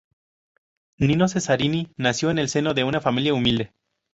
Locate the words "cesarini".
1.27-1.91